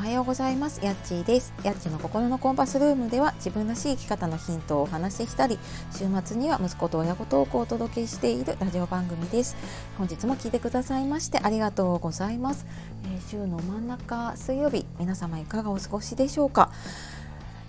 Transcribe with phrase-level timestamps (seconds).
[0.00, 0.82] はようございます。
[0.82, 1.52] やっちーです。
[1.62, 5.58] やっちの心のコンパスルームでは自分らしい生き方のヒントをお話ししたり
[5.92, 9.56] 週末には息子と親子トークをお届けしているラジオ番組です。
[9.98, 12.64] 本日も聞いてくださいましてありがとうございます、
[13.04, 16.72] えー、週の真ん中水曜日皆様いかがお過ごしでしょうか？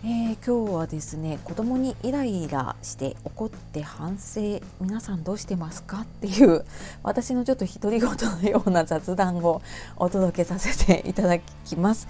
[0.04, 6.66] えー、今日はですね子供にイライラして怒って反省皆さんどうしてますかっていう
[7.04, 8.10] 私のちょっと独り言
[8.42, 9.62] のような雑談を
[9.98, 12.08] お届けさせていただきます。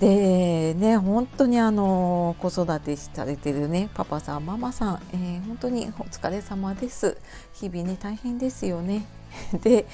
[0.00, 7.18] でね本当にあの子育てされてるねパパさんママさん、えー、本当にお疲れ様です
[7.52, 9.04] 日々ね大変ですよね
[9.62, 9.86] で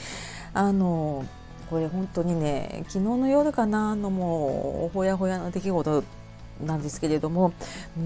[0.54, 1.26] あの
[1.68, 6.04] これ本当にね昨日の夜かなのもうほやほやの出来事
[6.64, 7.52] なんですけれども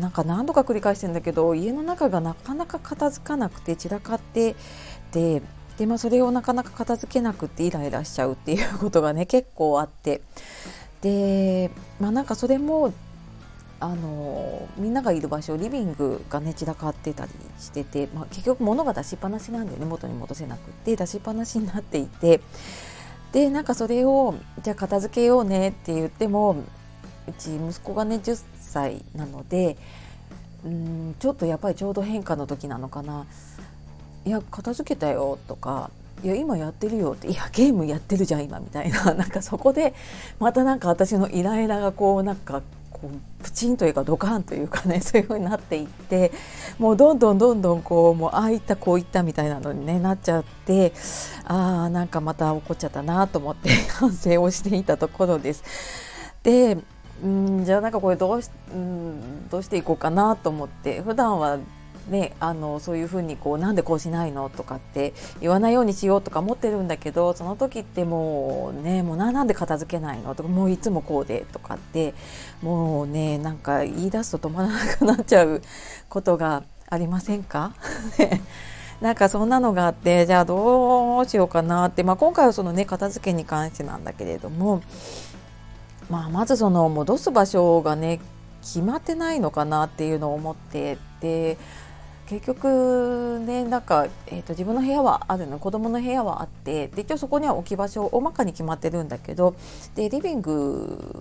[0.00, 4.56] なんか何度か繰り返してるんだけど家の中がなかなか片付かなくて散らかって
[5.12, 5.42] て
[5.78, 10.22] で、まあ、それをなかなか片付けなくてイライラしちゃうっていうことがね結構あって。
[11.00, 12.92] で、まあ、なんかそれも
[13.80, 22.40] あのみんながいる場所リビングがね散らかってたりしてて、まあ、結局物が出しっぱなしなんでね元に戻せなくて出しっぱなしになっていて。
[23.32, 26.64] でなんかそれをじゃあ片付けようねって言っても
[27.28, 29.76] うち息子がね10歳なので
[30.64, 33.26] うんちょっとやっぱりちょうど変化の時なのかな
[34.24, 35.90] 「いや片付けたよ」とか
[36.22, 39.94] 「いや今やってるよ」って「いやゲームやってるじゃん今」みたいな なんかそこで
[40.38, 46.32] またなんか私のイライラがこうなんかこうプチンというかドカンというかね そういう風になっていって
[46.78, 50.92] もうどんどんどんどんこうもうああいったこういったみたいなのに、ね、なっちゃって
[51.44, 55.64] ああなんかまた怒っちゃったなと思って 反省をしていたところです。
[56.42, 56.78] で
[57.22, 61.58] うんじゃあなんかこれどうし,、うん、どうしていこうかなと思って普段は
[62.08, 72.14] ね、あのそういうふうにこうなんでこうしないのとかって言わないようにしようとか思ってるんだけどその時ってもうねもうなんで片付けないのとかもういつもこうでとかって
[72.62, 75.62] もうねなんか言い出すと止まらなくなっちゃう
[76.08, 77.74] ことがありませんか？
[79.00, 84.82] なんかそんなのがあってじゃあどうしようかなって、まあ、今回はそのね片付けに関してなんだけれども
[86.10, 88.20] まあ、まずその戻す場所がね
[88.62, 91.56] 決まってないのかなっていうのを思ってで
[92.26, 99.54] 結局ねなんか、えーと、自分の部屋はあるの子供の部屋はあってで今日そこには置き場所大まかに決まってるんだけど
[99.94, 101.19] でリビング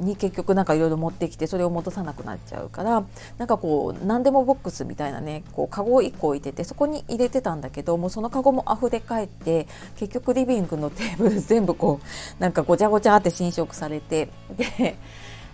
[0.00, 3.04] に結局なんかいろいろ持ってきてそれを戻さなくなっちゃうから
[3.38, 9.66] なんかこう何でもボックスみたいなねこうカゴを1個置いててそこに入れてたんだけどもうそのカゴも溢れ返って
[9.96, 14.96] 結局リビングのテーブル全部こうなんかごちゃごちゃって侵食されてで、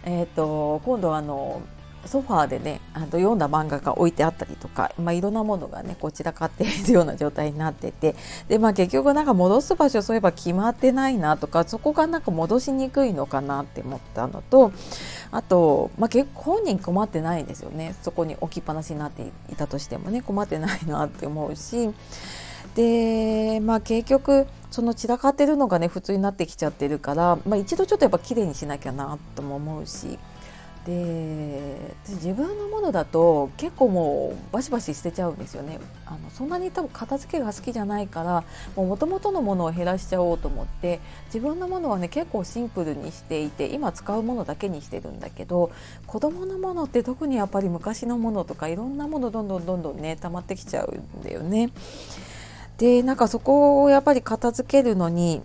[0.04, 1.62] えーと今度あの
[2.04, 8.14] ソファーでねあの読んだ漫画が置いてあったりとか、まあ、いろんなものがねこちらかっているような状態になってて
[8.48, 14.72] で、まあ、結局なんか戻す場所そういえば決まってないなとかそこがなんか戻しにくいのかなって思ったのと
[15.30, 21.90] あと、まあ、結構本人困ってないんですよねそこに置きっぱなしになっていたとしてもね困ってないなって思うし。
[22.74, 30.18] でまあ結局その散らかってるのがね普通になってきちゃってるから、まあ、一度ちょっとやっぱ綺麗にしなきゃなとも思うし
[30.86, 38.44] で自分のものだと結構もうバシバシ捨てちゃうんですよねあのそんなに多分片付けが好きじゃないから
[38.76, 45.72] もともとのものを減らしちゃおうと思って自分のものはね結構シンプルにしていて今使うものだけにしてるんだけど
[46.06, 51.70] 子供のものって特にやっぱり昔のものとかいろんなものどんどんどんどんね溜まってきちゃうんだよね。
[52.78, 55.42] でなんかそこをやっぱり片付けるのに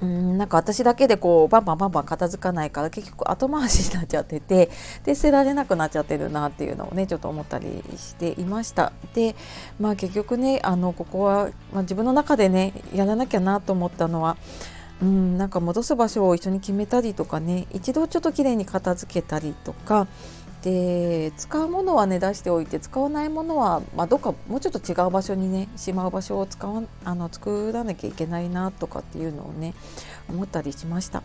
[0.00, 4.70] うんなんか私だけでこうバンバンバンバン片付かないから結局後回しになっちゃってて
[5.04, 8.92] で捨てられなくなっちゃってるなっていうのをねちょっと思ったりしていました。
[9.14, 9.34] で
[9.80, 14.36] まあ結局ねあのここは、まあ、自分の中でねやらなきゃなと思ったのは
[15.02, 20.06] うんなんか戻す場所を一緒に決めたりとかね一度ちょっときれいに片付けたりとか
[20.62, 29.74] で使うものはね出しておいて使わないものは、まあ、どっかもうちょっと違う場所にねしまう場所を使わあの作らなきゃいけないなとかっていうのをね
[30.28, 31.22] 思ったりしました。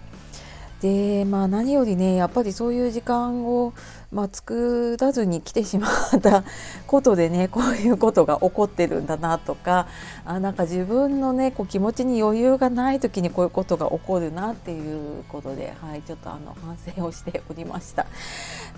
[0.84, 3.74] でまあ何よりねやっぱりそういう時間を、
[4.12, 6.44] まあ、作らずに来てしまった
[6.88, 9.88] ことでねこういうことが起こってるんだなとか
[10.26, 18.06] あなんか自分のねこう気持ちに余裕がない時にこういうことが起こるなっていうことで、はい、ちょっとあの反省をしておりました。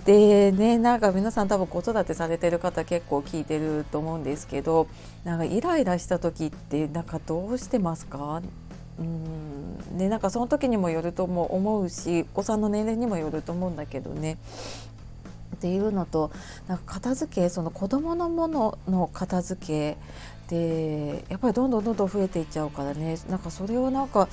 [0.04, 4.86] でねなんか皆さん多分子育てされてる方結構聞いてると思うんですけど
[5.24, 8.40] なんかイライラした時ってなんかどうしてますか？
[8.98, 9.98] うん。
[9.98, 14.38] でなんかその時にもよるとも思うしお子さんの年齢にもよると思うんだけどね。
[15.56, 16.30] っていうのと
[16.68, 19.96] なんか片付けその子どものものの片付け
[20.48, 23.16] でやっぱりどんどんどんどん増えていっちゃうからね。
[23.30, 24.28] なんかそれをなんか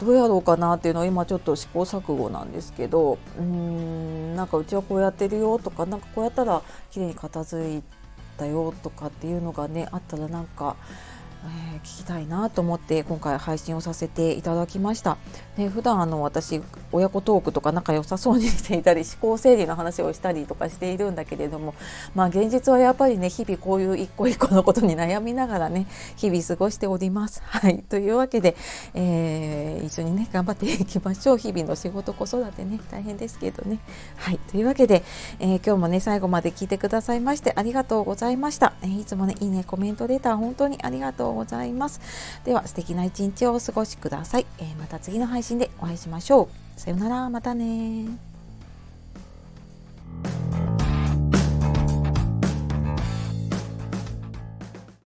[0.00, 4.36] どうやろうかなっていうのを今ちょっと試行錯誤なんですけどうーん。
[4.36, 7.82] なんかうちはこうやってるよとかなんかこうやったら綺麗に片付い
[8.36, 10.76] たよとかっていうのがねあったらなんか
[11.44, 15.16] え、聞きたいなと思って今回配信をさせていただきました。
[15.56, 16.62] ね、普段あの私
[16.92, 21.74] 親子トークとか仲良さそうにしていたり思考整理の話をしたりとかしているんだけれども
[22.14, 25.86] まあ現実はやっぱりね日々こういう一個一個のことに悩みながらね
[26.16, 27.42] 日々過ごしております。
[27.44, 28.56] はいというわけで、
[28.94, 33.78] えー、一緒にね頑張っていきましょう日々の仕事子育てね大変ですけどね。
[34.16, 35.02] はいというわけで、
[35.40, 38.74] えー、今日もね最後まで聞いてくださいましてありがとうございました。
[38.82, 42.00] え、いつもねいいねコメントレター本当にありがとうございます。
[42.44, 44.46] では素敵な一日をお過ごしください。
[44.58, 46.80] えー、また次の配信でお会いしましょう。
[46.80, 48.27] さよなら、またね